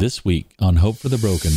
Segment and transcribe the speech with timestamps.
[0.00, 1.50] This week on Hope for the Broken.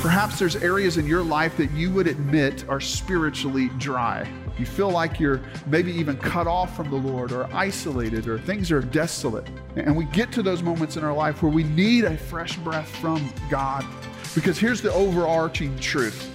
[0.00, 4.26] Perhaps there's areas in your life that you would admit are spiritually dry.
[4.58, 8.72] You feel like you're maybe even cut off from the Lord or isolated or things
[8.72, 9.46] are desolate.
[9.76, 12.88] And we get to those moments in our life where we need a fresh breath
[12.88, 13.84] from God.
[14.34, 16.30] Because here's the overarching truth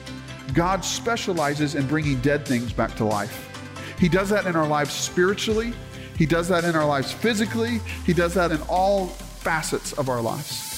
[0.54, 3.50] God specializes in bringing dead things back to life.
[3.97, 5.73] He does that in our lives spiritually,
[6.16, 10.21] He does that in our lives physically, He does that in all facets of our
[10.21, 10.68] lives.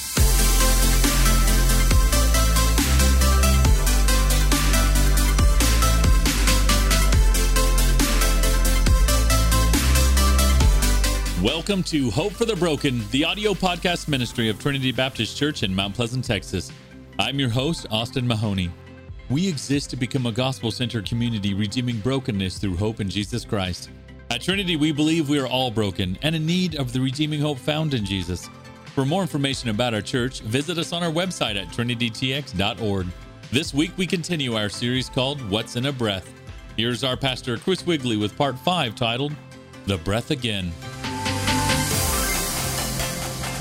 [11.42, 15.74] Welcome to Hope for the Broken, the audio podcast ministry of Trinity Baptist Church in
[15.74, 16.72] Mount Pleasant, Texas.
[17.18, 18.70] I'm your host, Austin Mahoney.
[19.28, 23.90] We exist to become a gospel centered community redeeming brokenness through hope in Jesus Christ.
[24.30, 27.58] At Trinity, we believe we are all broken and in need of the redeeming hope
[27.58, 28.48] found in Jesus.
[28.94, 33.08] For more information about our church, visit us on our website at trinitytx.org.
[33.52, 36.32] This week, we continue our series called What's in a Breath.
[36.78, 39.34] Here's our pastor, Chris Wigley, with part five titled
[39.88, 40.72] The Breath Again.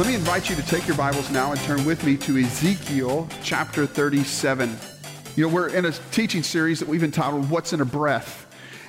[0.01, 3.29] Let me invite you to take your Bibles now and turn with me to Ezekiel
[3.43, 4.75] chapter 37.
[5.37, 8.47] You know, we're in a teaching series that we've entitled What's in a Breath.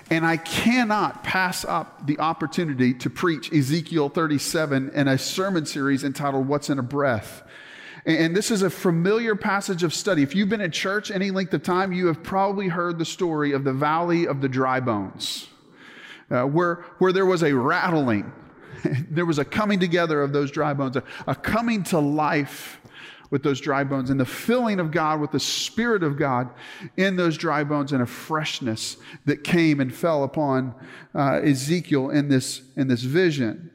[0.10, 6.06] And I cannot pass up the opportunity to preach Ezekiel 37 in a sermon series
[6.06, 7.44] entitled What's in a Breath.
[8.06, 10.24] And this is a familiar passage of study.
[10.24, 13.52] If you've been at church any length of time, you have probably heard the story
[13.52, 15.50] of the Valley of the Dry Bones,
[16.30, 18.32] uh, where, where there was a rattling
[19.10, 22.80] there was a coming together of those dry bones, a, a coming to life
[23.30, 26.50] with those dry bones, and the filling of God with the Spirit of God
[26.98, 30.76] in those dry bones, and a freshness that came and fell upon
[31.16, 33.71] uh, Ezekiel in this, in this vision.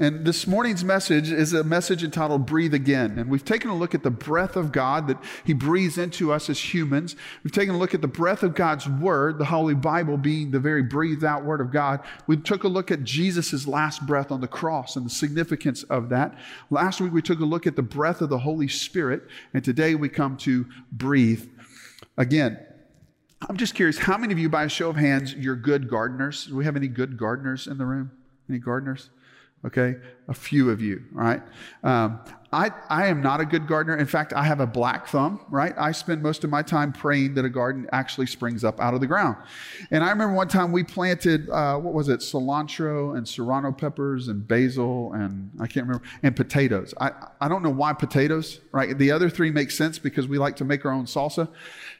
[0.00, 3.18] And this morning's message is a message entitled Breathe Again.
[3.18, 6.48] And we've taken a look at the breath of God that He breathes into us
[6.48, 7.16] as humans.
[7.42, 10.60] We've taken a look at the breath of God's Word, the Holy Bible being the
[10.60, 11.98] very breathed out Word of God.
[12.28, 16.10] We took a look at Jesus' last breath on the cross and the significance of
[16.10, 16.38] that.
[16.70, 19.24] Last week we took a look at the breath of the Holy Spirit.
[19.52, 21.48] And today we come to breathe
[22.16, 22.56] again.
[23.48, 26.46] I'm just curious, how many of you, by a show of hands, you're good gardeners?
[26.46, 28.12] Do we have any good gardeners in the room?
[28.48, 29.10] Any gardeners?
[29.64, 29.96] Okay?
[30.28, 31.42] A few of you, right?
[31.82, 32.20] Um,
[32.50, 33.96] I, I am not a good gardener.
[33.96, 35.74] In fact, I have a black thumb, right?
[35.76, 39.00] I spend most of my time praying that a garden actually springs up out of
[39.00, 39.36] the ground.
[39.90, 44.28] And I remember one time we planted, uh, what was it, cilantro and serrano peppers
[44.28, 46.94] and basil and I can't remember, and potatoes.
[46.98, 48.96] I, I don't know why potatoes, right?
[48.96, 51.48] The other three make sense because we like to make our own salsa.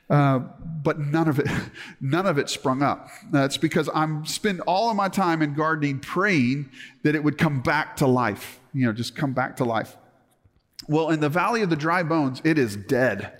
[0.08, 0.38] Uh,
[0.82, 1.46] but none of it,
[2.00, 3.10] none of it sprung up.
[3.30, 6.70] That's because I'm spend all of my time in gardening praying
[7.02, 8.60] that it would come back to life.
[8.72, 9.94] You know, just come back to life.
[10.88, 13.32] Well, in the valley of the dry bones, it is dead.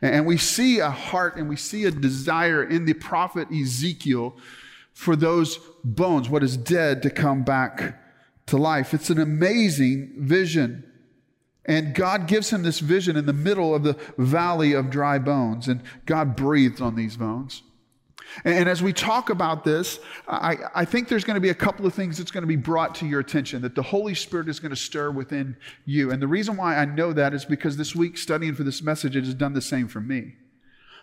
[0.00, 4.36] And we see a heart and we see a desire in the prophet Ezekiel
[4.92, 8.00] for those bones, what is dead, to come back
[8.46, 8.94] to life.
[8.94, 10.84] It's an amazing vision.
[11.64, 15.68] And God gives him this vision in the middle of the valley of dry bones.
[15.68, 17.62] And God breathed on these bones.
[18.44, 21.86] And, as we talk about this, I, I think there's going to be a couple
[21.86, 24.60] of things that's going to be brought to your attention that the Holy Spirit is
[24.60, 26.10] going to stir within you.
[26.10, 29.16] And the reason why I know that is because this week studying for this message,
[29.16, 30.34] it has done the same for me.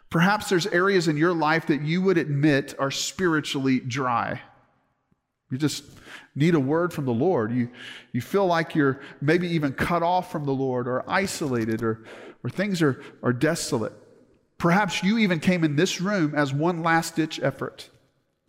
[0.09, 4.41] Perhaps there's areas in your life that you would admit are spiritually dry.
[5.51, 5.83] You just
[6.35, 7.51] need a word from the Lord.
[7.51, 7.69] You,
[8.11, 12.03] you feel like you're maybe even cut off from the Lord or isolated or,
[12.43, 13.93] or things are, are desolate.
[14.65, 17.87] Perhaps you even came in this room as one last ditch effort.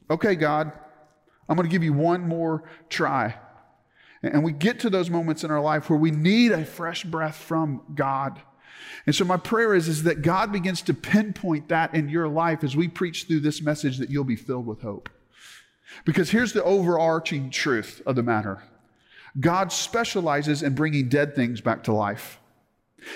[0.09, 0.73] Okay, God,
[1.47, 3.35] I'm going to give you one more try.
[4.23, 7.37] And we get to those moments in our life where we need a fresh breath
[7.37, 8.41] from God.
[9.05, 12.65] And so my prayer is, is that God begins to pinpoint that in your life
[12.65, 15.11] as we preach through this message that you'll be filled with hope.
[16.07, 18.63] Because here's the overarching truth of the matter.
[19.39, 22.41] God specializes in bringing dead things back to life.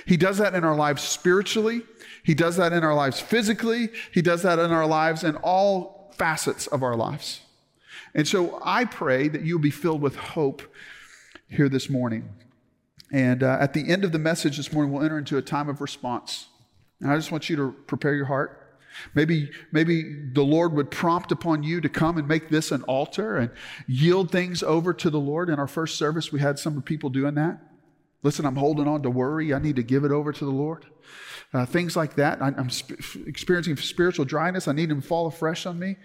[0.06, 1.82] He does that in our lives spiritually.
[2.22, 3.88] He does that in our lives physically.
[4.12, 7.40] He does that in our lives in all facets of our lives.
[8.14, 10.62] And so I pray that you'll be filled with hope
[11.48, 12.28] here this morning.
[13.12, 15.68] And uh, at the end of the message this morning, we'll enter into a time
[15.68, 16.48] of response.
[17.00, 18.56] And I just want you to prepare your heart.
[19.14, 23.36] Maybe, maybe the Lord would prompt upon you to come and make this an altar
[23.36, 23.50] and
[23.86, 25.48] yield things over to the Lord.
[25.48, 27.60] In our first service, we had some people doing that.
[28.22, 29.54] Listen, I'm holding on to worry.
[29.54, 30.86] I need to give it over to the Lord.
[31.52, 32.42] Uh, things like that.
[32.42, 34.68] I, am sp- experiencing spiritual dryness.
[34.68, 35.96] I need Him to fall afresh on me.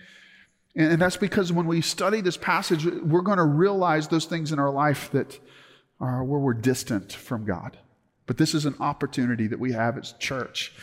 [0.76, 4.52] And, and that's because when we study this passage, we're going to realize those things
[4.52, 5.40] in our life that
[6.00, 7.78] are where we're distant from God.
[8.26, 10.74] But this is an opportunity that we have as church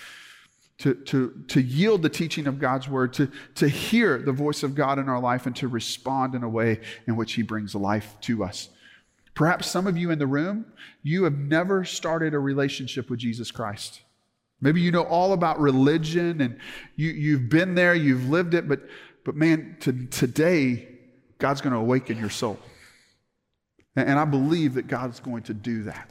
[0.78, 4.74] to, to, to yield the teaching of God's word, to, to hear the voice of
[4.74, 8.16] God in our life, and to respond in a way in which He brings life
[8.22, 8.68] to us.
[9.34, 10.66] Perhaps some of you in the room,
[11.02, 14.02] you have never started a relationship with Jesus Christ.
[14.60, 16.58] Maybe you know all about religion and
[16.96, 18.80] you, you've been there, you've lived it, but,
[19.24, 20.88] but man, to, today,
[21.38, 22.58] God's going to awaken your soul.
[23.96, 26.10] And, and I believe that God's going to do that.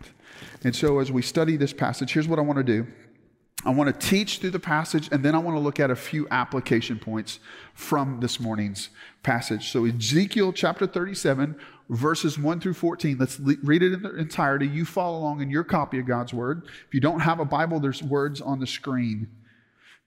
[0.63, 2.87] And so as we study this passage, here's what I want to do.
[3.63, 5.95] I want to teach through the passage, and then I want to look at a
[5.95, 7.39] few application points
[7.75, 8.89] from this morning's
[9.21, 9.69] passage.
[9.69, 11.59] So, Ezekiel chapter 37,
[11.91, 13.17] verses 1 through 14.
[13.19, 14.67] Let's le- read it in the entirety.
[14.67, 16.63] You follow along in your copy of God's word.
[16.87, 19.29] If you don't have a Bible, there's words on the screen.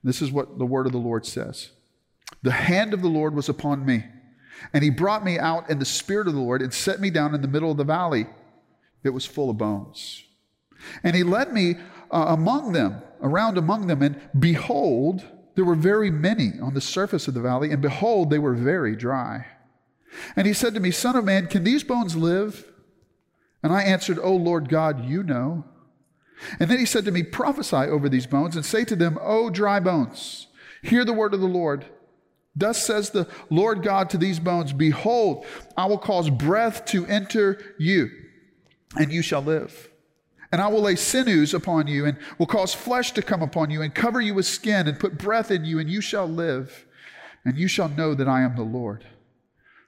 [0.03, 1.71] This is what the word of the Lord says
[2.43, 4.05] The hand of the Lord was upon me,
[4.73, 7.35] and he brought me out in the spirit of the Lord and set me down
[7.35, 8.27] in the middle of the valley
[9.03, 10.25] that was full of bones.
[11.03, 11.77] And he led me
[12.11, 17.29] uh, among them, around among them, and behold, there were very many on the surface
[17.29, 19.47] of the valley, and behold, they were very dry.
[20.37, 22.71] And he said to me, Son of man, can these bones live?
[23.63, 25.65] And I answered, O Lord God, you know.
[26.61, 29.51] And then he said to me, Prophesy over these bones and say to them, O
[29.51, 30.49] dry bones,
[30.83, 31.87] hear the word of the Lord.
[32.57, 35.45] Thus says the Lord God to these bones Behold,
[35.77, 38.11] I will cause breath to enter you,
[38.97, 39.91] and you shall live.
[40.53, 43.83] And I will lay sinews upon you, and will cause flesh to come upon you,
[43.83, 46.87] and cover you with skin, and put breath in you, and you shall live.
[47.45, 49.05] And you shall know that I am the Lord.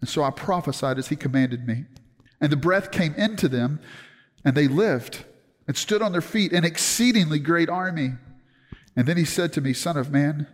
[0.00, 1.84] And so I prophesied as he commanded me.
[2.40, 3.80] And the breath came into them,
[4.44, 5.24] and they lived
[5.66, 8.12] and stood on their feet, an exceedingly great army.
[8.94, 10.46] And then he said to me, Son of man,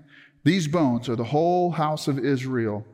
[0.45, 2.87] these bones are the whole house of Israel.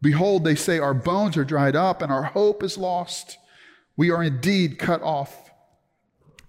[0.00, 3.38] Behold, they say, Our bones are dried up, and our hope is lost.
[3.96, 5.50] We are indeed cut off.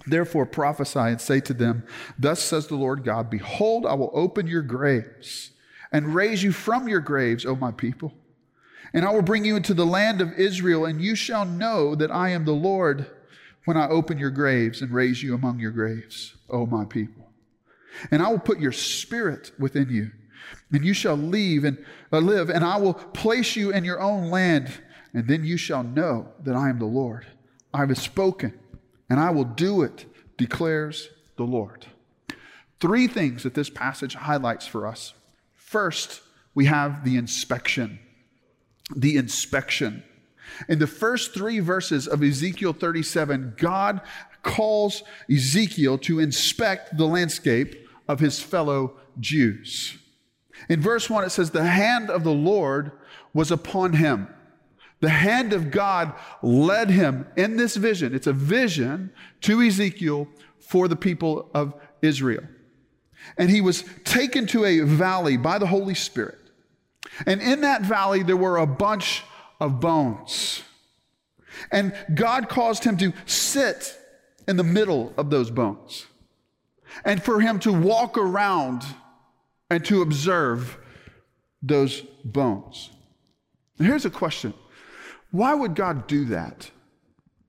[0.06, 1.86] Therefore prophesy and say to them,
[2.18, 5.52] Thus says the Lord God, Behold, I will open your graves
[5.92, 8.14] and raise you from your graves, O my people.
[8.94, 12.12] And I will bring you into the land of Israel, and you shall know that
[12.12, 13.08] I am the Lord
[13.66, 17.32] when I open your graves and raise you among your graves, O my people.
[18.12, 20.12] And I will put your spirit within you,
[20.72, 24.30] and you shall leave and uh, live, and I will place you in your own
[24.30, 24.72] land,
[25.14, 27.26] and then you shall know that I am the Lord.
[27.74, 28.60] I have spoken,
[29.10, 30.06] and I will do it,
[30.38, 31.88] declares the Lord.
[32.80, 35.14] Three things that this passage highlights for us.
[35.56, 36.22] First,
[36.54, 38.00] we have the inspection
[38.96, 40.04] the inspection.
[40.68, 44.02] In the first three verses of Ezekiel 37, God
[44.44, 49.98] calls Ezekiel to inspect the landscape of his fellow Jews.
[50.70, 52.92] In verse 1, it says, The hand of the Lord
[53.34, 54.28] was upon him.
[55.00, 58.16] The hand of God led him in this vision.
[58.16, 59.12] It's a vision
[59.42, 60.28] to Ezekiel
[60.60, 62.44] for the people of Israel.
[63.38, 66.40] And he was taken to a valley by the Holy Spirit.
[67.26, 69.24] And in that valley, there were a bunch
[69.60, 70.64] of bones.
[71.72, 73.98] And God caused him to sit
[74.48, 76.08] in the middle of those bones
[77.06, 78.84] and for him to walk around
[79.70, 80.78] and to observe
[81.62, 82.90] those bones.
[83.78, 84.54] And here's a question
[85.32, 86.70] Why would God do that?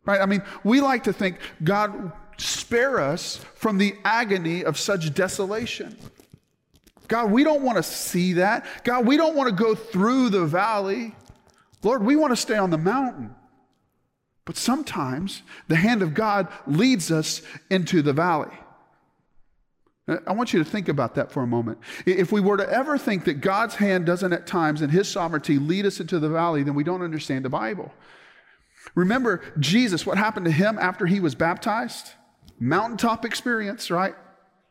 [0.04, 0.20] Right?
[0.20, 5.96] I mean, we like to think God spare us from the agony of such desolation.
[7.08, 8.66] God, we don't want to see that.
[8.84, 11.14] God, we don't want to go through the valley.
[11.82, 13.34] Lord, we want to stay on the mountain.
[14.44, 18.52] But sometimes the hand of God leads us into the valley.
[20.26, 21.78] I want you to think about that for a moment.
[22.04, 25.58] If we were to ever think that God's hand doesn't at times in his sovereignty
[25.58, 27.90] lead us into the valley, then we don't understand the Bible.
[28.94, 32.12] Remember Jesus, what happened to him after he was baptized?
[32.60, 34.14] Mountaintop experience, right?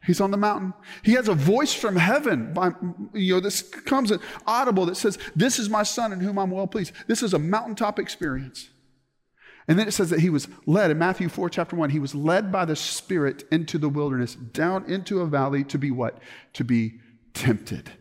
[0.06, 0.74] He's on the mountain.
[1.02, 2.54] He has a voice from heaven.
[2.54, 2.72] By,
[3.14, 4.12] you know, this comes
[4.46, 6.94] audible that says, This is my son in whom I'm well pleased.
[7.08, 8.70] This is a mountaintop experience.
[9.68, 12.14] And then it says that he was led in Matthew 4, chapter 1, he was
[12.14, 16.20] led by the Spirit into the wilderness, down into a valley to be what?
[16.54, 17.00] To be
[17.34, 17.92] tempted.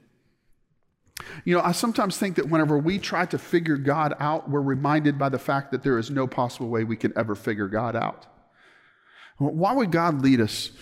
[1.45, 5.21] You know, I sometimes think that whenever we try to figure God out, we're reminded
[5.21, 8.27] by the fact that there is no possible way we can ever figure God out.
[9.39, 10.73] Why would God lead us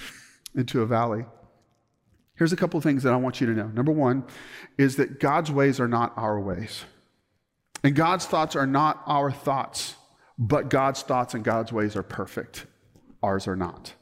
[0.55, 1.25] into a valley?
[2.37, 3.67] Here's a couple of things that I want you to know.
[3.69, 4.25] Number one
[4.79, 6.85] is that God's ways are not our ways,
[7.85, 9.97] and God's thoughts are not our thoughts,
[10.39, 12.67] but God's thoughts and God's ways are perfect.
[13.23, 13.95] Ours are not.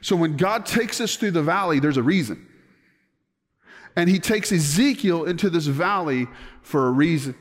[0.00, 2.46] So when God takes us through the valley, there's a reason.
[3.96, 6.28] And he takes Ezekiel into this valley
[6.62, 7.34] for a reason.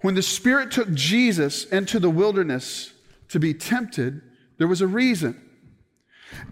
[0.00, 2.92] When the Spirit took Jesus into the wilderness
[3.28, 4.22] to be tempted,
[4.58, 5.49] there was a reason.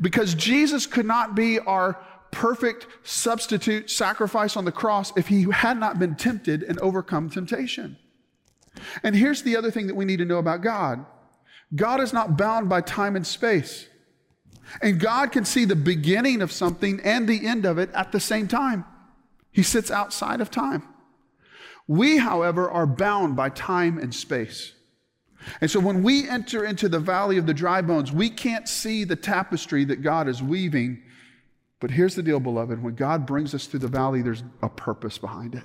[0.01, 1.99] Because Jesus could not be our
[2.31, 7.97] perfect substitute sacrifice on the cross if he had not been tempted and overcome temptation.
[9.03, 11.05] And here's the other thing that we need to know about God
[11.75, 13.87] God is not bound by time and space.
[14.83, 18.21] And God can see the beginning of something and the end of it at the
[18.21, 18.85] same time.
[19.51, 20.83] He sits outside of time.
[21.87, 24.75] We, however, are bound by time and space.
[25.61, 29.05] And so when we enter into the valley of the dry bones, we can't see
[29.05, 31.03] the tapestry that God is weaving.
[31.81, 35.19] But here's the deal, beloved when God brings us through the valley, there's a purpose
[35.19, 35.65] behind it.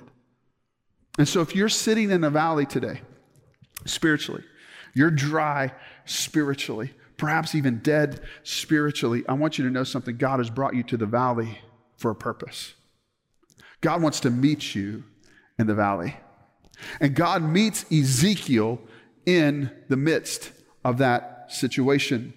[1.18, 3.00] And so if you're sitting in a valley today,
[3.84, 4.42] spiritually,
[4.94, 5.72] you're dry
[6.04, 10.16] spiritually, perhaps even dead spiritually, I want you to know something.
[10.16, 11.58] God has brought you to the valley
[11.96, 12.74] for a purpose.
[13.80, 15.04] God wants to meet you
[15.58, 16.16] in the valley.
[17.00, 18.80] And God meets Ezekiel
[19.26, 20.52] in the midst
[20.84, 22.34] of that situation.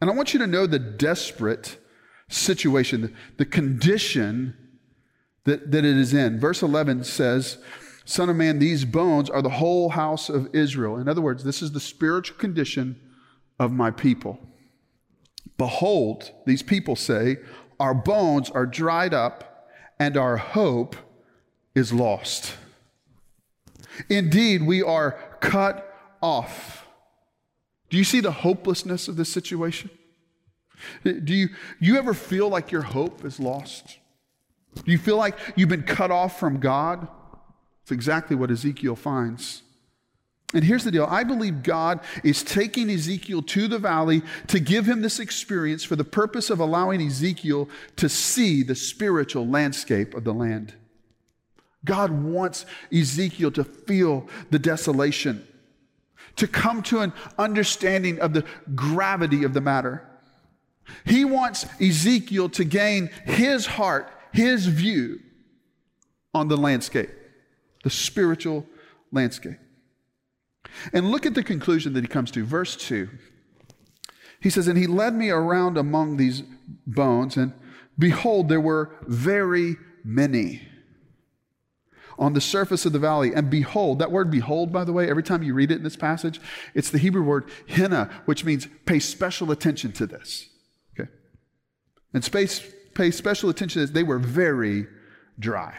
[0.00, 1.78] And I want you to know the desperate
[2.28, 4.56] situation, the, condition
[5.44, 6.40] that, that it is in.
[6.40, 7.58] Verse 11 says,
[8.04, 10.96] Son of man, these bones are the whole house of Israel.
[10.96, 13.00] In other words, this is the spiritual condition
[13.58, 14.40] of my people.
[15.56, 17.36] Behold, these people say,
[17.78, 19.68] Our bones are dried up,
[20.00, 20.96] and our hope
[21.74, 22.54] is lost.
[24.08, 25.91] Indeed, we are cut
[26.22, 26.86] off.
[27.90, 29.90] Do you see the hopelessness of this situation?
[31.04, 33.98] Do you, you ever feel like your hope is lost?
[34.74, 37.06] Do you feel like you've been cut off from God?
[37.82, 39.62] It's exactly what Ezekiel finds.
[40.54, 44.86] And here's the deal I believe God is taking Ezekiel to the valley to give
[44.86, 50.24] him this experience for the purpose of allowing Ezekiel to see the spiritual landscape of
[50.24, 50.74] the land.
[51.84, 55.46] God wants Ezekiel to feel the desolation,
[56.36, 60.08] to come to an understanding of the gravity of the matter.
[61.04, 65.20] He wants Ezekiel to gain his heart, his view
[66.34, 67.10] on the landscape,
[67.84, 68.66] the spiritual
[69.10, 69.58] landscape.
[70.92, 72.44] And look at the conclusion that he comes to.
[72.44, 73.08] Verse 2.
[74.40, 76.42] He says, And he led me around among these
[76.86, 77.52] bones, and
[77.98, 80.62] behold, there were very many
[82.18, 83.34] on the surface of the valley.
[83.34, 85.96] And behold, that word behold, by the way, every time you read it in this
[85.96, 86.40] passage,
[86.74, 90.48] it's the Hebrew word hinneh, which means pay special attention to this.
[90.98, 91.10] Okay?
[92.12, 92.62] And space,
[92.94, 93.94] pay special attention to this.
[93.94, 94.86] They were very
[95.38, 95.74] dry.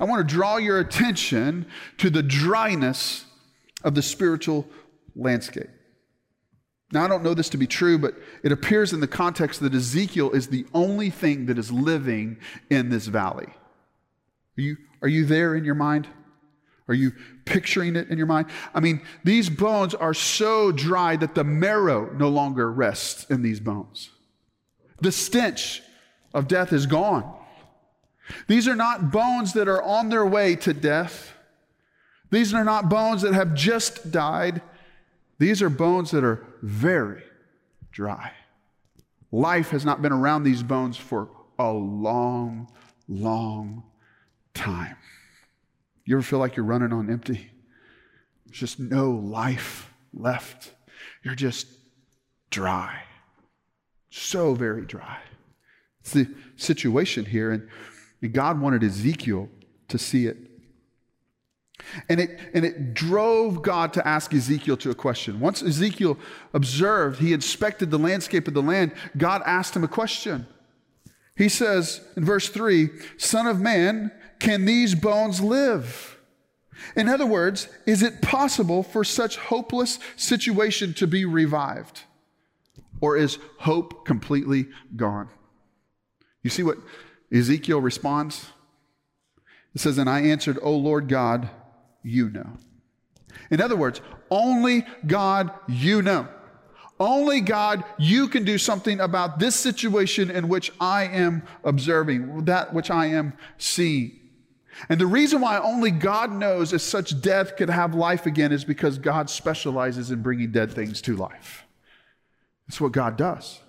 [0.00, 1.66] I want to draw your attention
[1.98, 3.24] to the dryness
[3.82, 4.66] of the spiritual
[5.14, 5.70] landscape.
[6.92, 9.74] Now, I don't know this to be true, but it appears in the context that
[9.74, 12.36] Ezekiel is the only thing that is living
[12.68, 13.48] in this valley.
[14.58, 16.06] Are you, are you there in your mind?
[16.88, 17.12] Are you
[17.44, 18.48] picturing it in your mind?
[18.74, 23.60] I mean, these bones are so dry that the marrow no longer rests in these
[23.60, 24.10] bones.
[25.00, 25.82] The stench
[26.34, 27.38] of death is gone.
[28.46, 31.32] These are not bones that are on their way to death.
[32.30, 34.62] These are not bones that have just died.
[35.38, 37.22] These are bones that are very
[37.90, 38.32] dry.
[39.30, 42.70] Life has not been around these bones for a long,
[43.08, 43.84] long
[44.54, 44.96] time.
[46.04, 47.50] You ever feel like you're running on empty?
[48.46, 50.72] There's just no life left.
[51.22, 51.66] You're just
[52.50, 53.02] dry.
[54.10, 55.18] So very dry.
[56.00, 57.52] It's the situation here.
[57.52, 59.48] And God wanted Ezekiel
[59.88, 60.36] to see it.
[62.08, 65.40] And it, and it drove God to ask Ezekiel to a question.
[65.40, 66.18] Once Ezekiel
[66.54, 70.46] observed, he inspected the landscape of the land, God asked him a question.
[71.36, 76.18] He says in verse 3 Son of man, can these bones live?
[76.96, 82.02] In other words, is it possible for such hopeless situation to be revived?
[83.00, 85.28] Or is hope completely gone?
[86.42, 86.78] You see what
[87.32, 88.46] Ezekiel responds?
[89.76, 91.48] It says, And I answered, O Lord God,
[92.02, 92.56] you know.
[93.48, 96.26] In other words, only God you know.
[96.98, 102.74] Only God, you can do something about this situation in which I am observing, that
[102.74, 104.18] which I am seeing.
[104.88, 108.64] And the reason why only God knows if such death could have life again is
[108.64, 111.64] because God specializes in bringing dead things to life.
[112.66, 113.60] That's what God does.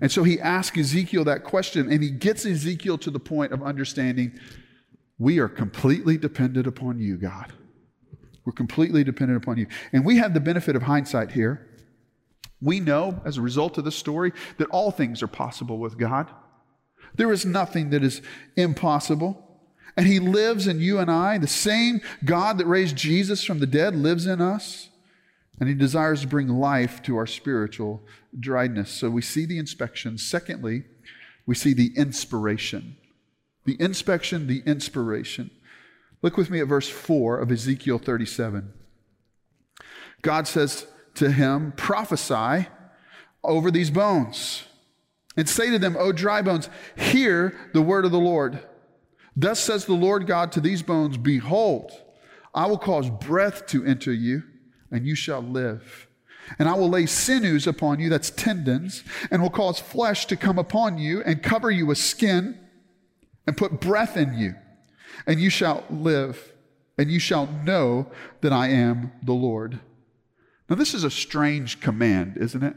[0.00, 3.62] And so he asks Ezekiel that question, and he gets Ezekiel to the point of
[3.62, 4.38] understanding
[5.18, 7.52] we are completely dependent upon you, God.
[8.44, 9.66] We're completely dependent upon you.
[9.92, 11.66] And we have the benefit of hindsight here.
[12.60, 16.30] We know, as a result of this story, that all things are possible with God.
[17.14, 18.22] There is nothing that is
[18.56, 19.47] impossible.
[19.98, 21.38] And He lives in you and I.
[21.38, 24.90] The same God that raised Jesus from the dead lives in us.
[25.58, 28.00] And He desires to bring life to our spiritual
[28.38, 28.92] dryness.
[28.92, 30.16] So we see the inspection.
[30.16, 30.84] Secondly,
[31.46, 32.96] we see the inspiration.
[33.64, 35.50] The inspection, the inspiration.
[36.22, 38.72] Look with me at verse 4 of Ezekiel 37.
[40.22, 42.68] God says to him, Prophesy
[43.42, 44.62] over these bones
[45.36, 48.60] and say to them, O dry bones, hear the word of the Lord.
[49.40, 51.92] Thus says the Lord God to these bones Behold,
[52.52, 54.42] I will cause breath to enter you,
[54.90, 56.08] and you shall live.
[56.58, 60.58] And I will lay sinews upon you, that's tendons, and will cause flesh to come
[60.58, 62.58] upon you, and cover you with skin,
[63.46, 64.56] and put breath in you,
[65.24, 66.52] and you shall live,
[66.98, 69.78] and you shall know that I am the Lord.
[70.68, 72.74] Now, this is a strange command, isn't it?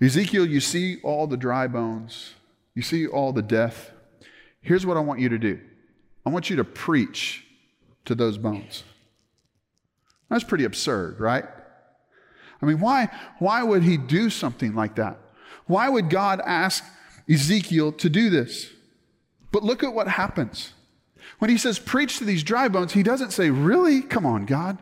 [0.00, 2.34] Ezekiel, you see all the dry bones,
[2.74, 3.92] you see all the death.
[4.66, 5.60] Here's what I want you to do
[6.26, 7.46] I want you to preach
[8.04, 8.82] to those bones.
[10.28, 11.44] That's pretty absurd, right?
[12.60, 13.08] I mean, why,
[13.38, 15.18] why would he do something like that?
[15.66, 16.84] Why would God ask
[17.30, 18.70] Ezekiel to do this?
[19.52, 20.72] But look at what happens.
[21.38, 24.02] When he says, preach to these dry bones, he doesn't say, really?
[24.02, 24.78] Come on, God.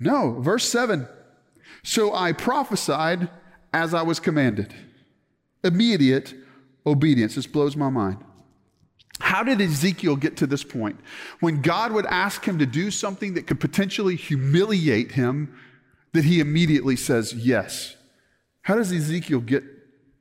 [0.00, 0.40] No.
[0.40, 1.06] Verse 7
[1.84, 3.28] So I prophesied
[3.72, 4.74] as I was commanded.
[5.62, 6.34] Immediate
[6.84, 7.36] obedience.
[7.36, 8.18] This blows my mind.
[9.20, 10.98] How did Ezekiel get to this point?
[11.40, 15.56] When God would ask him to do something that could potentially humiliate him,
[16.12, 17.96] that he immediately says yes.
[18.62, 19.64] How does Ezekiel get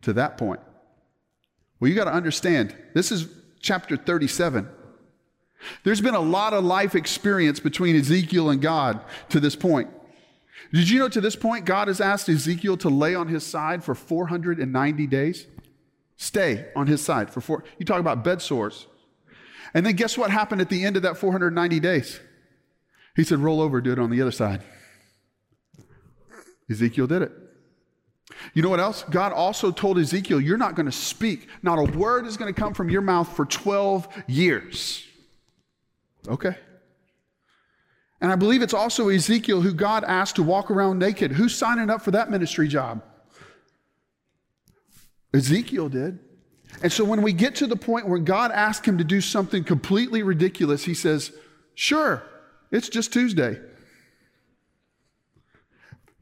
[0.04, 0.60] to that point?
[1.80, 3.28] Well, you got to understand, this is
[3.60, 4.70] chapter 37.
[5.84, 9.90] There's been a lot of life experience between Ezekiel and God to this point.
[10.74, 13.84] Did you know to this point, God has asked Ezekiel to lay on his side
[13.84, 15.46] for 490 days?
[16.18, 17.64] Stay on his side for four.
[17.78, 18.88] You talk about bed sores.
[19.74, 22.20] And then guess what happened at the end of that 490 days?
[23.16, 24.62] He said, roll over, do it on the other side.
[26.70, 27.32] Ezekiel did it.
[28.54, 29.04] You know what else?
[29.10, 31.48] God also told Ezekiel, You're not going to speak.
[31.62, 35.06] Not a word is going to come from your mouth for 12 years.
[36.28, 36.56] Okay.
[38.22, 41.34] And I believe it's also Ezekiel who God asked to walk around naked.
[41.34, 43.04] Who's signing up for that ministry job?
[45.34, 46.20] Ezekiel did.
[46.82, 49.64] And so when we get to the point where God asked him to do something
[49.64, 51.32] completely ridiculous, he says,
[51.76, 52.24] Sure,
[52.72, 53.60] it's just Tuesday.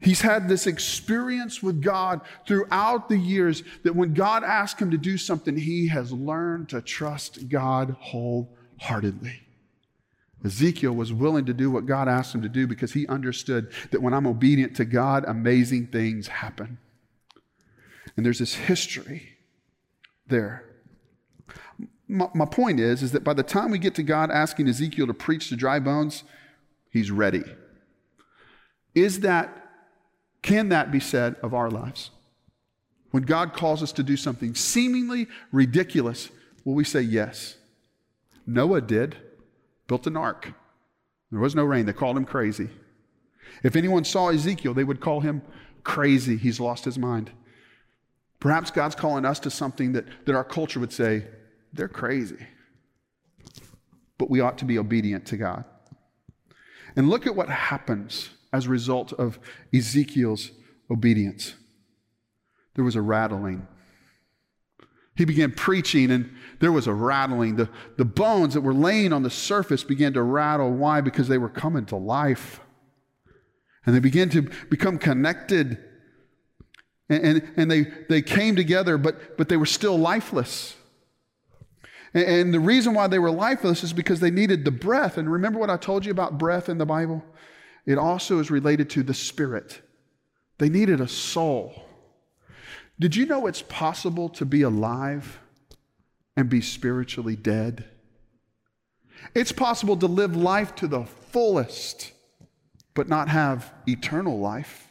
[0.00, 4.98] He's had this experience with God throughout the years that when God asked him to
[4.98, 9.42] do something, he has learned to trust God wholeheartedly.
[10.44, 14.02] Ezekiel was willing to do what God asked him to do because he understood that
[14.02, 16.78] when I'm obedient to God, amazing things happen.
[18.16, 19.36] And there's this history
[20.26, 20.64] there.
[22.08, 25.06] My, my, point is, is that by the time we get to God asking Ezekiel
[25.06, 26.24] to preach to dry bones,
[26.90, 27.42] he's ready.
[28.94, 29.70] Is that,
[30.42, 32.10] can that be said of our lives?
[33.12, 36.30] When God calls us to do something seemingly ridiculous,
[36.64, 37.56] will we say yes?
[38.46, 39.16] Noah did
[39.86, 40.52] built an ark.
[41.30, 41.86] There was no rain.
[41.86, 42.68] They called him crazy.
[43.62, 45.42] If anyone saw Ezekiel, they would call him
[45.84, 46.36] crazy.
[46.36, 47.30] He's lost his mind.
[48.42, 51.26] Perhaps God's calling us to something that, that our culture would say,
[51.72, 52.46] they're crazy.
[54.18, 55.64] But we ought to be obedient to God.
[56.96, 59.38] And look at what happens as a result of
[59.72, 60.50] Ezekiel's
[60.90, 61.54] obedience.
[62.74, 63.66] There was a rattling
[65.14, 67.56] he began preaching, and there was a rattling.
[67.56, 70.72] The, the bones that were laying on the surface began to rattle.
[70.72, 71.00] Why?
[71.02, 72.60] Because they were coming to life.
[73.84, 75.78] And they began to become connected.
[77.12, 80.74] And, and, and they, they came together, but, but they were still lifeless.
[82.14, 85.18] And, and the reason why they were lifeless is because they needed the breath.
[85.18, 87.22] And remember what I told you about breath in the Bible?
[87.84, 89.82] It also is related to the spirit.
[90.58, 91.84] They needed a soul.
[92.98, 95.40] Did you know it's possible to be alive
[96.36, 97.84] and be spiritually dead?
[99.34, 102.12] It's possible to live life to the fullest,
[102.94, 104.88] but not have eternal life.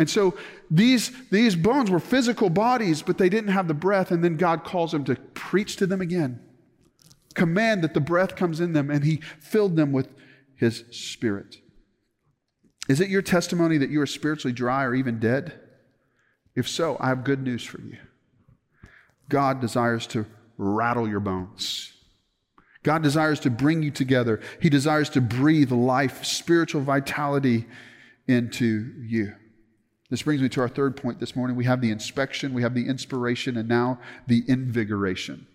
[0.00, 0.34] And so
[0.70, 4.10] these, these bones were physical bodies, but they didn't have the breath.
[4.10, 6.40] And then God calls them to preach to them again,
[7.34, 10.08] command that the breath comes in them, and He filled them with
[10.56, 11.58] His Spirit.
[12.88, 15.60] Is it your testimony that you are spiritually dry or even dead?
[16.56, 17.98] If so, I have good news for you.
[19.28, 20.24] God desires to
[20.56, 21.92] rattle your bones.
[22.82, 24.40] God desires to bring you together.
[24.60, 27.66] He desires to breathe life, spiritual vitality
[28.26, 29.34] into you.
[30.10, 31.56] This brings me to our third point this morning.
[31.56, 35.46] We have the inspection, we have the inspiration, and now the invigoration.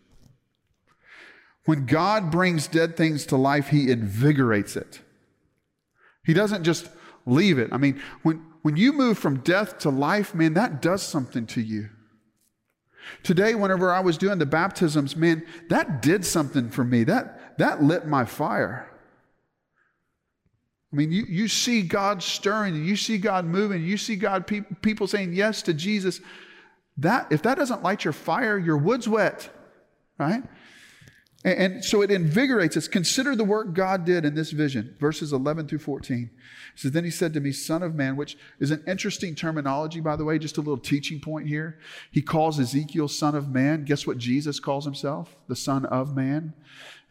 [1.66, 5.02] When God brings dead things to life, He invigorates it.
[6.24, 6.90] He doesn't just
[7.26, 7.74] leave it.
[7.74, 11.62] I mean, when, when you move from death to life, man, that does something to
[11.62, 11.90] you.
[13.24, 17.04] Today, whenever I was doing the baptisms, man, that did something for me.
[17.04, 18.90] That, that lit my fire.
[20.96, 24.62] I mean, you, you see God stirring, you see God moving, you see God pe-
[24.82, 26.22] people saying yes to Jesus.
[26.96, 29.50] That if that doesn't light your fire, your wood's wet,
[30.18, 30.42] right?
[31.44, 32.88] And, and so it invigorates us.
[32.88, 36.30] Consider the work God did in this vision, verses 11 through 14.
[36.74, 40.00] It says, Then he said to me, Son of man, which is an interesting terminology,
[40.00, 41.78] by the way, just a little teaching point here.
[42.10, 43.84] He calls Ezekiel son of man.
[43.84, 45.36] Guess what Jesus calls himself?
[45.50, 46.54] The son of man.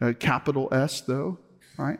[0.01, 1.37] Uh, capital S, though,
[1.77, 1.99] right?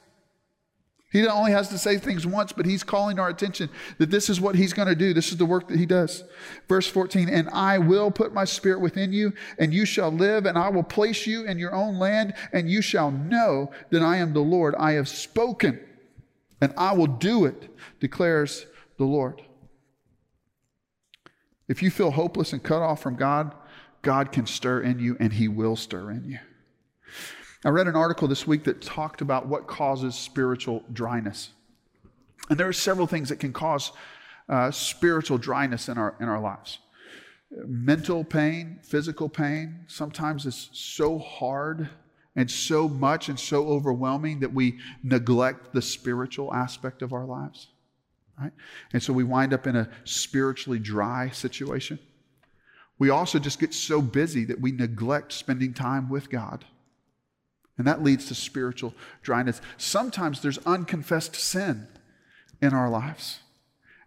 [1.11, 4.39] He only has to say things once, but he's calling our attention that this is
[4.39, 5.13] what he's going to do.
[5.13, 6.23] This is the work that he does.
[6.69, 10.57] Verse 14, and I will put my spirit within you, and you shall live, and
[10.57, 14.31] I will place you in your own land, and you shall know that I am
[14.31, 14.73] the Lord.
[14.75, 15.81] I have spoken,
[16.61, 17.69] and I will do it,
[17.99, 18.65] declares
[18.97, 19.41] the Lord.
[21.67, 23.53] If you feel hopeless and cut off from God,
[24.01, 26.39] God can stir in you, and he will stir in you.
[27.63, 31.51] I read an article this week that talked about what causes spiritual dryness.
[32.49, 33.91] And there are several things that can cause
[34.49, 36.79] uh, spiritual dryness in our, in our lives
[37.65, 39.83] mental pain, physical pain.
[39.87, 41.89] Sometimes it's so hard
[42.35, 47.67] and so much and so overwhelming that we neglect the spiritual aspect of our lives.
[48.39, 48.53] Right?
[48.93, 51.99] And so we wind up in a spiritually dry situation.
[52.97, 56.65] We also just get so busy that we neglect spending time with God.
[57.81, 59.59] And that leads to spiritual dryness.
[59.75, 61.87] Sometimes there's unconfessed sin
[62.61, 63.39] in our lives,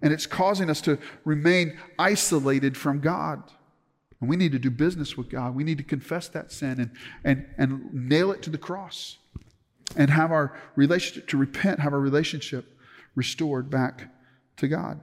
[0.00, 3.42] and it's causing us to remain isolated from God.
[4.20, 5.56] And we need to do business with God.
[5.56, 6.90] We need to confess that sin and,
[7.24, 9.18] and, and nail it to the cross
[9.96, 12.78] and have our relationship, to repent, have our relationship
[13.16, 14.08] restored back
[14.58, 15.00] to God.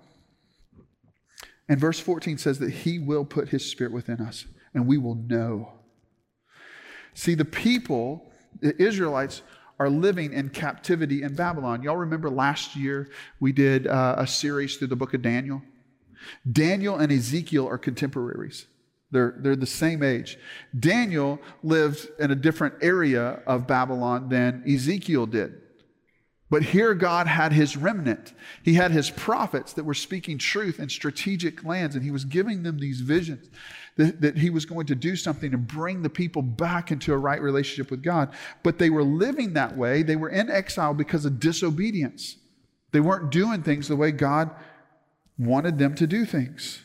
[1.67, 5.15] And verse 14 says that He will put His Spirit within us and we will
[5.15, 5.73] know.
[7.13, 9.41] See, the people the Israelites
[9.79, 11.81] are living in captivity in Babylon.
[11.81, 13.09] Y'all remember last year
[13.39, 15.61] we did uh, a series through the book of Daniel?
[16.51, 18.67] Daniel and Ezekiel are contemporaries.
[19.09, 20.37] They're, they're the same age.
[20.77, 25.60] Daniel lived in a different area of Babylon than Ezekiel did.
[26.51, 28.33] But here God had his remnant.
[28.61, 32.61] He had his prophets that were speaking truth in strategic lands, and he was giving
[32.61, 33.49] them these visions
[33.95, 37.17] that, that he was going to do something to bring the people back into a
[37.17, 38.33] right relationship with God.
[38.63, 40.03] But they were living that way.
[40.03, 42.35] They were in exile because of disobedience.
[42.91, 44.51] They weren't doing things the way God
[45.37, 46.81] wanted them to do things.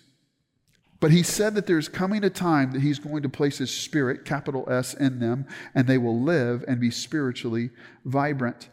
[1.01, 4.25] But he said that there's coming a time that he's going to place his spirit,
[4.25, 7.71] capital S, in them, and they will live and be spiritually
[8.05, 8.69] vibrant.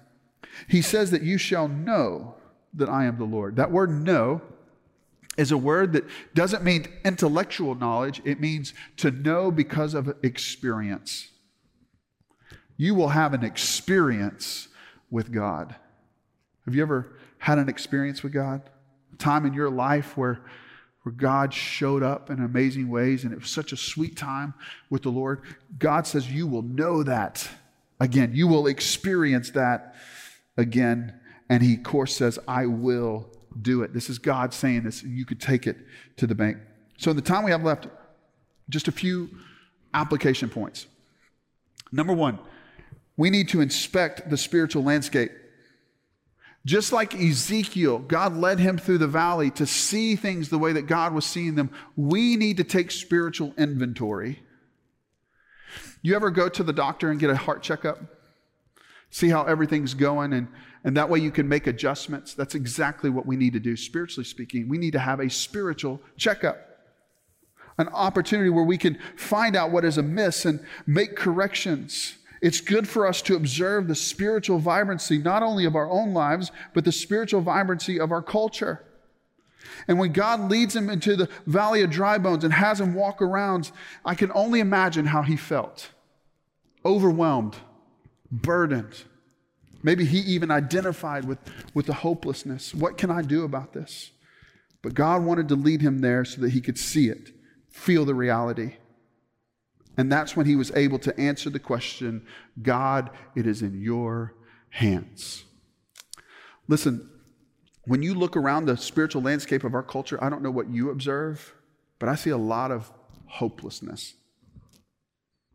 [0.67, 2.35] He says that you shall know
[2.73, 3.55] that I am the Lord.
[3.55, 4.41] That word know
[5.37, 11.29] is a word that doesn't mean intellectual knowledge, it means to know because of experience.
[12.77, 14.67] You will have an experience
[15.09, 15.75] with God.
[16.65, 18.61] Have you ever had an experience with God?
[19.13, 20.41] A time in your life where,
[21.03, 24.53] where God showed up in amazing ways and it was such a sweet time
[24.89, 25.41] with the Lord?
[25.77, 27.47] God says you will know that
[27.99, 28.31] again.
[28.33, 29.95] You will experience that
[30.57, 31.19] again.
[31.49, 33.29] And he, of course, says, I will
[33.61, 33.93] do it.
[33.93, 35.03] This is God saying this.
[35.03, 35.77] and You could take it
[36.17, 36.57] to the bank.
[36.97, 37.87] So, in the time we have left,
[38.69, 39.29] just a few
[39.93, 40.87] application points.
[41.91, 42.39] Number one,
[43.17, 45.31] we need to inspect the spiritual landscape.
[46.65, 50.83] Just like Ezekiel, God led him through the valley to see things the way that
[50.83, 51.69] God was seeing them.
[51.97, 54.41] We need to take spiritual inventory.
[56.01, 57.99] You ever go to the doctor and get a heart checkup?
[59.13, 60.47] See how everything's going, and,
[60.83, 62.33] and that way you can make adjustments.
[62.33, 64.67] That's exactly what we need to do, spiritually speaking.
[64.67, 66.57] We need to have a spiritual checkup,
[67.77, 72.15] an opportunity where we can find out what is amiss and make corrections.
[72.41, 76.51] It's good for us to observe the spiritual vibrancy, not only of our own lives,
[76.73, 78.83] but the spiritual vibrancy of our culture.
[79.87, 83.21] And when God leads him into the valley of dry bones and has him walk
[83.21, 83.69] around,
[84.03, 85.91] I can only imagine how he felt
[86.83, 87.57] overwhelmed,
[88.41, 89.03] burdened.
[89.83, 91.39] Maybe he even identified with,
[91.73, 92.73] with the hopelessness.
[92.73, 94.11] What can I do about this?
[94.81, 97.31] But God wanted to lead him there so that he could see it,
[97.69, 98.75] feel the reality.
[99.97, 102.25] And that's when he was able to answer the question
[102.61, 104.33] God, it is in your
[104.69, 105.43] hands.
[106.67, 107.09] Listen,
[107.85, 110.89] when you look around the spiritual landscape of our culture, I don't know what you
[110.89, 111.53] observe,
[111.99, 112.91] but I see a lot of
[113.27, 114.15] hopelessness.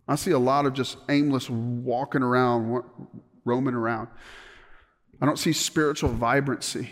[0.08, 2.82] I see a lot of just aimless walking around,
[3.44, 4.08] roaming around.
[5.20, 6.90] I don't see spiritual vibrancy.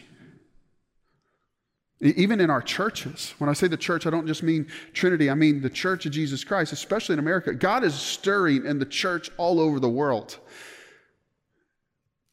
[2.00, 5.34] Even in our churches, when I say the church, I don't just mean Trinity, I
[5.34, 7.54] mean the church of Jesus Christ, especially in America.
[7.54, 10.38] God is stirring in the church all over the world.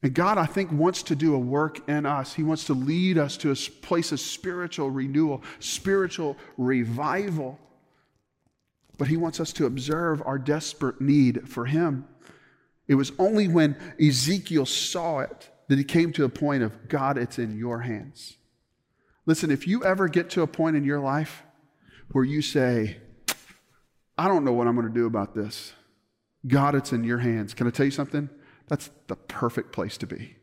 [0.02, 2.34] And God, I think, wants to do a work in us.
[2.34, 7.58] He wants to lead us to a place of spiritual renewal, spiritual revival.
[8.97, 12.08] But He wants us to observe our desperate need for Him.
[12.88, 17.17] It was only when Ezekiel saw it that he came to a point of, God,
[17.17, 18.38] it's in your hands.
[19.25, 21.43] Listen, if you ever get to a point in your life
[22.12, 22.97] where you say,
[24.17, 25.73] I don't know what I'm going to do about this,
[26.45, 27.53] God, it's in your hands.
[27.53, 28.29] Can I tell you something?
[28.67, 30.36] That's the perfect place to be.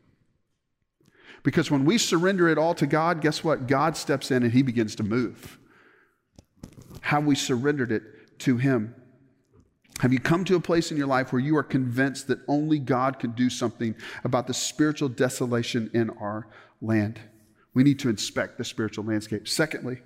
[1.43, 3.67] Because when we surrender it all to God, guess what?
[3.67, 5.59] God steps in and He begins to move.
[7.03, 8.03] How we surrendered it
[8.41, 8.95] to Him?
[10.01, 12.79] Have you come to a place in your life where you are convinced that only
[12.79, 16.47] God can do something about the spiritual desolation in our
[16.81, 17.21] land?
[17.75, 19.47] We need to inspect the spiritual landscape.
[19.47, 20.01] Secondly,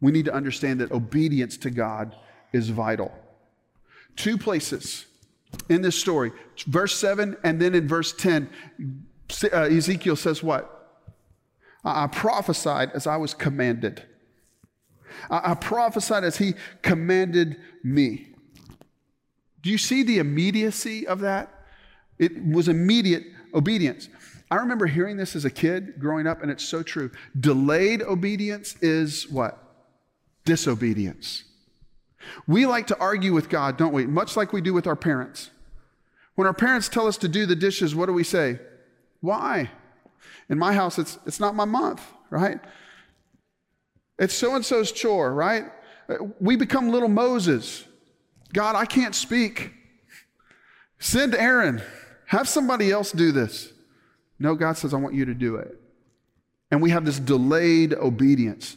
[0.00, 2.14] we need to understand that obedience to God
[2.52, 3.12] is vital.
[4.16, 5.04] Two places
[5.68, 6.32] in this story.
[6.66, 8.48] Verse 7 and then in verse 10,
[9.52, 10.72] uh, Ezekiel says, What?
[11.84, 14.02] I prophesied as I was commanded.
[15.30, 18.28] I prophesied as he commanded me.
[19.62, 21.52] Do you see the immediacy of that?
[22.18, 24.08] It was immediate obedience.
[24.50, 27.10] I remember hearing this as a kid growing up, and it's so true.
[27.38, 29.58] Delayed obedience is what?
[30.44, 31.44] Disobedience.
[32.46, 34.06] We like to argue with God, don't we?
[34.06, 35.50] Much like we do with our parents.
[36.36, 38.60] When our parents tell us to do the dishes, what do we say?
[39.20, 39.70] Why?
[40.48, 42.60] In my house, it's, it's not my month, right?
[44.18, 45.64] It's so and so's chore, right?
[46.40, 47.84] We become little Moses.
[48.52, 49.72] God, I can't speak.
[50.98, 51.82] Send Aaron.
[52.26, 53.72] Have somebody else do this.
[54.38, 55.80] No, God says, I want you to do it.
[56.70, 58.76] And we have this delayed obedience.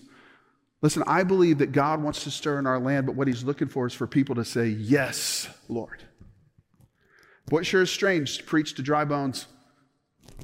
[0.82, 3.67] Listen, I believe that God wants to stir in our land, but what He's looking
[3.67, 6.04] for is for people to say, Yes, Lord.
[7.49, 9.47] What sure is strange to preach to dry bones.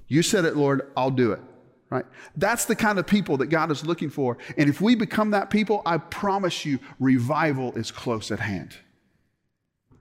[0.07, 1.39] You said it, Lord, I'll do it.
[1.89, 2.05] Right?
[2.35, 4.37] That's the kind of people that God is looking for.
[4.57, 8.75] And if we become that people, I promise you, revival is close at hand.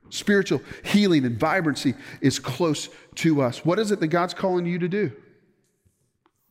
[0.08, 3.64] Spiritual healing and vibrancy is close to us.
[3.64, 5.12] What is it that God's calling you to do?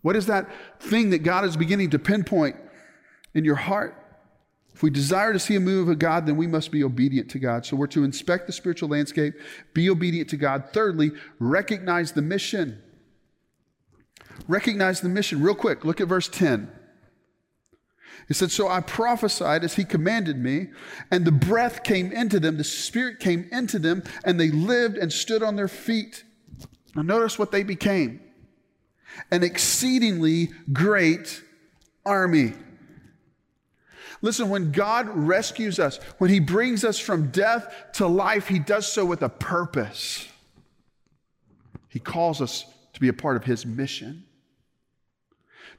[0.01, 2.57] What is that thing that God is beginning to pinpoint
[3.33, 3.97] in your heart?
[4.75, 7.39] If we desire to see a move of God, then we must be obedient to
[7.39, 7.65] God.
[7.65, 9.35] So we're to inspect the spiritual landscape,
[9.73, 10.65] be obedient to God.
[10.73, 12.81] Thirdly, recognize the mission.
[14.47, 15.41] Recognize the mission.
[15.41, 16.71] Real quick, look at verse 10.
[18.27, 20.67] He said, So I prophesied as he commanded me,
[21.11, 25.11] and the breath came into them, the spirit came into them, and they lived and
[25.11, 26.23] stood on their feet.
[26.95, 28.21] Now, notice what they became
[29.29, 31.43] an exceedingly great
[32.03, 32.53] army.
[34.23, 38.91] Listen, when God rescues us, when He brings us from death to life, He does
[38.91, 40.27] so with a purpose.
[41.89, 44.23] He calls us to be a part of His mission.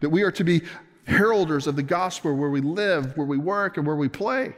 [0.00, 0.62] That we are to be
[1.06, 4.54] heralders of the gospel where we live, where we work, and where we play.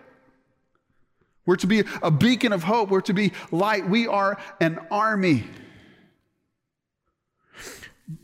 [1.45, 2.90] We're to be a beacon of hope.
[2.90, 3.88] We're to be light.
[3.88, 5.45] We are an army.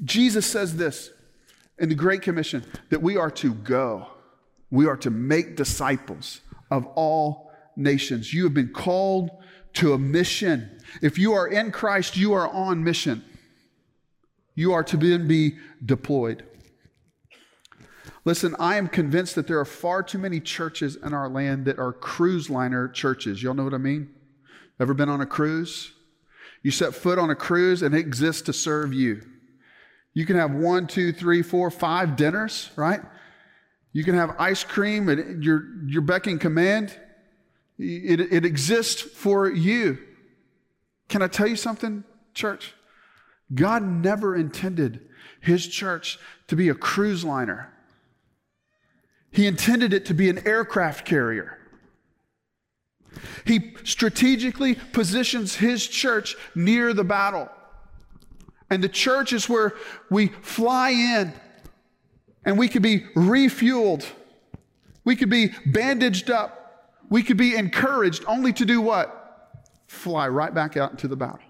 [0.04, 1.10] Jesus says this
[1.78, 4.08] in the Great Commission that we are to go.
[4.70, 6.40] We are to make disciples
[6.70, 8.32] of all nations.
[8.32, 9.30] You have been called
[9.74, 10.80] to a mission.
[11.00, 13.24] If you are in Christ, you are on mission.
[14.54, 16.44] You are to then be deployed.
[18.24, 21.78] Listen, I am convinced that there are far too many churches in our land that
[21.78, 23.42] are cruise liner churches.
[23.42, 24.10] Y'all know what I mean?
[24.78, 25.92] Ever been on a cruise?
[26.62, 29.22] You set foot on a cruise and it exists to serve you.
[30.14, 33.00] You can have one, two, three, four, five dinners, right?
[33.92, 36.96] You can have ice cream at your, your beck and command.
[37.78, 39.98] It, it exists for you.
[41.08, 42.74] Can I tell you something, church?
[43.54, 45.00] God never intended
[45.40, 47.72] his church to be a cruise liner.
[49.30, 51.58] He intended it to be an aircraft carrier.
[53.44, 57.48] He strategically positions his church near the battle.
[58.70, 59.74] And the church is where
[60.10, 61.32] we fly in
[62.44, 64.06] and we could be refueled.
[65.04, 66.94] We could be bandaged up.
[67.10, 69.60] We could be encouraged only to do what?
[69.86, 71.40] Fly right back out into the battle.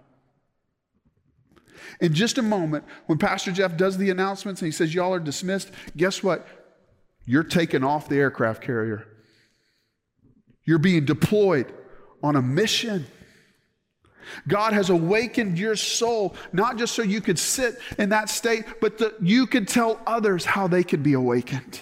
[2.02, 5.20] In just a moment, when Pastor Jeff does the announcements and he says, Y'all are
[5.20, 6.46] dismissed, guess what?
[7.24, 9.06] You're taken off the aircraft carrier.
[10.64, 11.72] You're being deployed
[12.20, 13.06] on a mission.
[14.48, 18.98] God has awakened your soul, not just so you could sit in that state, but
[18.98, 21.80] that you could tell others how they could be awakened.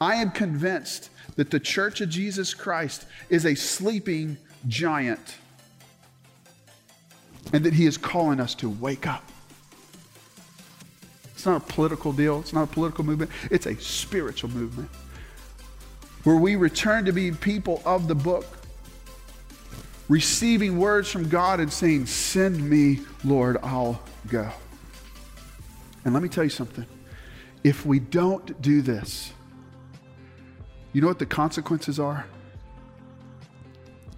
[0.00, 4.36] I am convinced that the church of Jesus Christ is a sleeping
[4.68, 5.38] giant
[7.52, 9.24] and that he is calling us to wake up.
[11.34, 14.90] It's not a political deal, it's not a political movement, it's a spiritual movement
[16.24, 18.46] where we return to be people of the book,
[20.08, 24.50] receiving words from God and saying, Send me, Lord, I'll go.
[26.04, 26.86] And let me tell you something.
[27.62, 29.32] If we don't do this,
[30.92, 32.26] you know what the consequences are?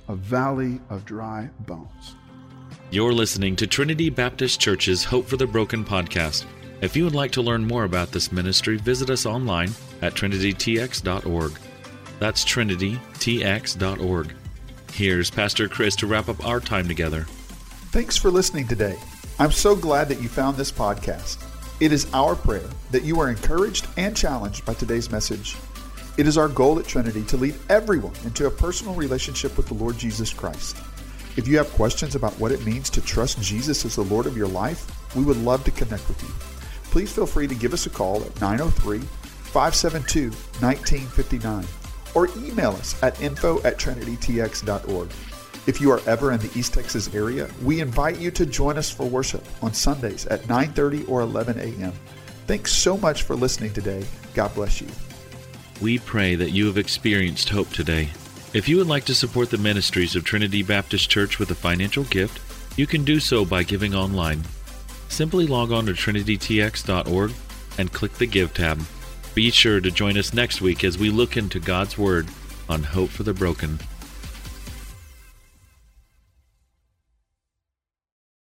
[0.09, 2.16] A valley of dry bones.
[2.89, 6.45] You're listening to Trinity Baptist Church's Hope for the Broken podcast.
[6.81, 9.73] If you would like to learn more about this ministry, visit us online
[10.03, 11.59] at trinitytx.org.
[12.21, 14.35] That's trinitytx.org.
[14.93, 17.23] Here's Pastor Chris to wrap up our time together.
[17.91, 18.97] Thanks for listening today.
[19.41, 21.43] I'm so glad that you found this podcast.
[21.81, 25.57] It is our prayer that you are encouraged and challenged by today's message.
[26.19, 29.75] It is our goal at Trinity to lead everyone into a personal relationship with the
[29.75, 30.77] Lord Jesus Christ.
[31.37, 34.37] If you have questions about what it means to trust Jesus as the Lord of
[34.37, 36.31] your life, we would love to connect with you.
[36.91, 41.67] Please feel free to give us a call at 903 572 1959
[42.15, 45.11] or email us at info at trinitytx.org.
[45.67, 48.91] If you are ever in the East Texas area, we invite you to join us
[48.91, 51.93] for worship on Sundays at 9:30 or 11 a.m.
[52.47, 54.07] Thanks so much for listening today.
[54.35, 54.89] God bless you.
[55.83, 58.11] We pray that you have experienced hope today.
[58.57, 62.05] If you would like to support the ministries of Trinity Baptist Church with a financial
[62.05, 62.41] gift,
[62.79, 64.45] you can do so by giving online.
[65.11, 67.33] Simply log on to trinitytx.org
[67.77, 68.81] and click the Give tab.
[69.35, 72.29] Be sure to join us next week as we look into God's Word
[72.67, 73.79] on Hope for the Broken.